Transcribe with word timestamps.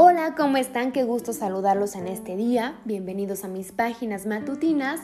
Hola, 0.00 0.36
¿cómo 0.36 0.58
están? 0.58 0.92
Qué 0.92 1.02
gusto 1.02 1.32
saludarlos 1.32 1.96
en 1.96 2.06
este 2.06 2.36
día. 2.36 2.78
Bienvenidos 2.84 3.42
a 3.42 3.48
mis 3.48 3.72
páginas 3.72 4.26
matutinas. 4.26 5.00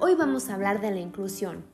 Hoy 0.00 0.14
vamos 0.16 0.50
a 0.50 0.54
hablar 0.54 0.82
de 0.82 0.90
la 0.90 1.00
inclusión. 1.00 1.64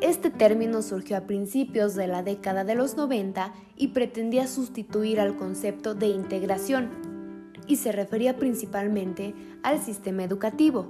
Este 0.00 0.30
término 0.30 0.80
surgió 0.80 1.18
a 1.18 1.26
principios 1.26 1.94
de 1.94 2.06
la 2.06 2.22
década 2.22 2.64
de 2.64 2.74
los 2.74 2.96
90 2.96 3.52
y 3.76 3.88
pretendía 3.88 4.46
sustituir 4.46 5.20
al 5.20 5.36
concepto 5.36 5.94
de 5.94 6.06
integración 6.06 7.52
y 7.66 7.76
se 7.76 7.92
refería 7.92 8.38
principalmente 8.38 9.34
al 9.62 9.84
sistema 9.84 10.24
educativo, 10.24 10.86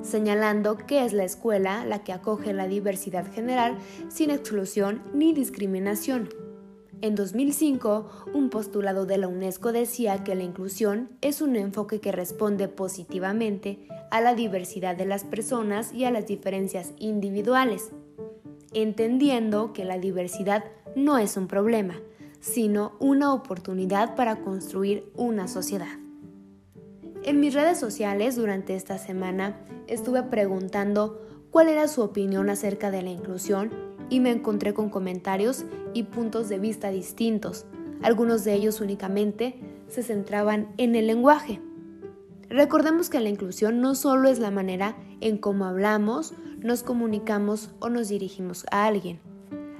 señalando 0.00 0.78
que 0.78 1.04
es 1.04 1.12
la 1.12 1.24
escuela 1.24 1.84
la 1.84 2.04
que 2.04 2.14
acoge 2.14 2.54
la 2.54 2.66
diversidad 2.66 3.30
general 3.30 3.76
sin 4.08 4.30
exclusión 4.30 5.02
ni 5.12 5.34
discriminación. 5.34 6.30
En 7.02 7.14
2005, 7.14 8.10
un 8.34 8.50
postulado 8.50 9.06
de 9.06 9.16
la 9.16 9.26
UNESCO 9.26 9.72
decía 9.72 10.22
que 10.22 10.34
la 10.34 10.42
inclusión 10.42 11.08
es 11.22 11.40
un 11.40 11.56
enfoque 11.56 11.98
que 11.98 12.12
responde 12.12 12.68
positivamente 12.68 13.86
a 14.10 14.20
la 14.20 14.34
diversidad 14.34 14.96
de 14.96 15.06
las 15.06 15.24
personas 15.24 15.94
y 15.94 16.04
a 16.04 16.10
las 16.10 16.26
diferencias 16.26 16.92
individuales, 16.98 17.88
entendiendo 18.74 19.72
que 19.72 19.86
la 19.86 19.98
diversidad 19.98 20.64
no 20.94 21.16
es 21.16 21.38
un 21.38 21.46
problema, 21.46 21.98
sino 22.40 22.92
una 22.98 23.32
oportunidad 23.32 24.14
para 24.14 24.42
construir 24.42 25.10
una 25.16 25.48
sociedad. 25.48 25.98
En 27.22 27.40
mis 27.40 27.54
redes 27.54 27.78
sociales 27.78 28.36
durante 28.36 28.74
esta 28.74 28.98
semana 28.98 29.58
estuve 29.86 30.22
preguntando 30.24 31.22
cuál 31.50 31.68
era 31.68 31.88
su 31.88 32.02
opinión 32.02 32.50
acerca 32.50 32.90
de 32.90 33.02
la 33.02 33.10
inclusión 33.10 33.70
y 34.10 34.20
me 34.20 34.30
encontré 34.30 34.74
con 34.74 34.90
comentarios 34.90 35.64
y 35.94 36.02
puntos 36.02 36.48
de 36.50 36.58
vista 36.58 36.90
distintos. 36.90 37.64
Algunos 38.02 38.44
de 38.44 38.54
ellos 38.54 38.80
únicamente 38.80 39.58
se 39.88 40.02
centraban 40.02 40.68
en 40.76 40.94
el 40.94 41.06
lenguaje. 41.06 41.60
Recordemos 42.48 43.08
que 43.08 43.20
la 43.20 43.28
inclusión 43.28 43.80
no 43.80 43.94
solo 43.94 44.28
es 44.28 44.38
la 44.38 44.50
manera 44.50 44.96
en 45.20 45.38
cómo 45.38 45.64
hablamos, 45.64 46.34
nos 46.58 46.82
comunicamos 46.82 47.70
o 47.78 47.88
nos 47.88 48.08
dirigimos 48.08 48.66
a 48.70 48.86
alguien. 48.86 49.20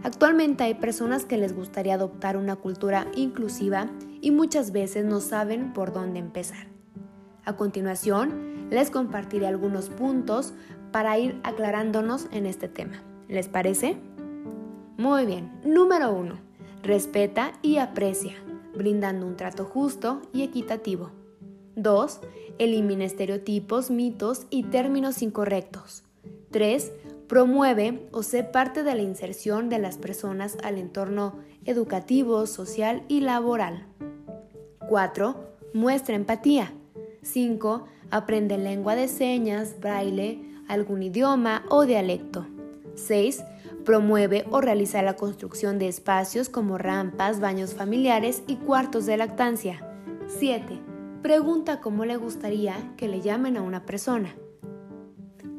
Actualmente 0.02 0.64
hay 0.64 0.74
personas 0.74 1.24
que 1.24 1.36
les 1.36 1.54
gustaría 1.54 1.94
adoptar 1.94 2.36
una 2.36 2.56
cultura 2.56 3.06
inclusiva 3.14 3.90
y 4.20 4.30
muchas 4.30 4.72
veces 4.72 5.04
no 5.04 5.20
saben 5.20 5.72
por 5.72 5.92
dónde 5.92 6.20
empezar. 6.20 6.68
A 7.44 7.56
continuación, 7.56 8.68
les 8.70 8.90
compartiré 8.90 9.46
algunos 9.46 9.90
puntos 9.90 10.54
para 10.92 11.18
ir 11.18 11.40
aclarándonos 11.42 12.28
en 12.32 12.46
este 12.46 12.68
tema. 12.68 13.02
¿Les 13.28 13.48
parece? 13.48 13.96
Muy 15.00 15.24
bien. 15.24 15.50
Número 15.64 16.12
1. 16.12 16.38
Respeta 16.82 17.52
y 17.62 17.78
aprecia, 17.78 18.34
brindando 18.74 19.26
un 19.26 19.34
trato 19.34 19.64
justo 19.64 20.20
y 20.34 20.42
equitativo. 20.42 21.10
2. 21.76 22.20
Elimina 22.58 23.06
estereotipos, 23.06 23.90
mitos 23.90 24.46
y 24.50 24.64
términos 24.64 25.22
incorrectos. 25.22 26.04
3. 26.50 26.92
Promueve 27.28 28.10
o 28.12 28.22
sé 28.22 28.44
parte 28.44 28.82
de 28.82 28.94
la 28.94 29.00
inserción 29.00 29.70
de 29.70 29.78
las 29.78 29.96
personas 29.96 30.58
al 30.62 30.76
entorno 30.76 31.38
educativo, 31.64 32.46
social 32.46 33.02
y 33.08 33.20
laboral. 33.20 33.86
4. 34.86 35.34
Muestra 35.72 36.14
empatía. 36.14 36.74
5. 37.22 37.86
Aprende 38.10 38.58
lengua 38.58 38.96
de 38.96 39.08
señas, 39.08 39.80
braille, 39.80 40.42
algún 40.68 41.02
idioma 41.02 41.64
o 41.70 41.86
dialecto. 41.86 42.44
6. 43.00 43.42
Promueve 43.84 44.44
o 44.50 44.60
realiza 44.60 45.02
la 45.02 45.16
construcción 45.16 45.78
de 45.78 45.88
espacios 45.88 46.48
como 46.48 46.78
rampas, 46.78 47.40
baños 47.40 47.74
familiares 47.74 48.42
y 48.46 48.56
cuartos 48.56 49.06
de 49.06 49.16
lactancia. 49.16 49.86
7. 50.38 50.78
Pregunta 51.22 51.80
cómo 51.80 52.04
le 52.04 52.16
gustaría 52.16 52.94
que 52.96 53.08
le 53.08 53.20
llamen 53.20 53.56
a 53.56 53.62
una 53.62 53.84
persona. 53.84 54.34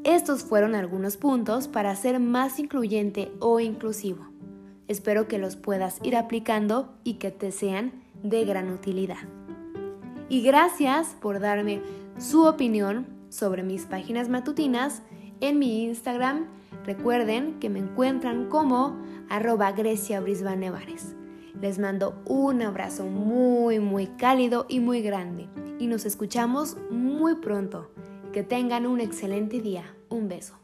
Estos 0.04 0.44
fueron 0.44 0.74
algunos 0.74 1.18
puntos 1.18 1.68
para 1.68 1.96
ser 1.96 2.20
más 2.20 2.58
incluyente 2.58 3.32
o 3.40 3.60
inclusivo. 3.60 4.28
Espero 4.88 5.28
que 5.28 5.38
los 5.38 5.56
puedas 5.56 6.00
ir 6.04 6.16
aplicando 6.16 6.94
y 7.04 7.14
que 7.16 7.32
te 7.32 7.52
sean 7.52 7.92
de 8.24 8.44
gran 8.46 8.72
utilidad. 8.72 9.20
Y 10.30 10.42
gracias 10.42 11.16
por 11.22 11.40
darme 11.40 11.82
su 12.18 12.46
opinión 12.46 13.06
sobre 13.30 13.64
mis 13.64 13.86
páginas 13.86 14.30
matutinas 14.30 15.04
en 15.40 15.60
mi 15.60 15.84
Instagram 15.84 16.48
Recuerden 16.86 17.60
que 17.60 17.70
me 17.70 17.80
encuentran 17.80 18.50
como 18.50 19.00
arroba 19.30 19.72
Grecia 19.72 20.20
Brisbane 20.20 20.72
Les 21.62 21.78
mando 21.78 22.22
un 22.26 22.62
abrazo 22.62 23.06
muy, 23.06 23.80
muy 23.80 24.08
cálido 24.08 24.66
y 24.68 24.80
muy 24.80 25.02
grande. 25.02 25.48
Y 25.80 25.88
nos 25.88 26.06
escuchamos 26.06 26.78
muy 26.90 27.36
pronto. 27.36 27.92
Que 28.34 28.44
tengan 28.44 28.86
un 28.86 29.00
excelente 29.00 29.62
día. 29.62 29.84
Un 30.10 30.28
beso. 30.28 30.56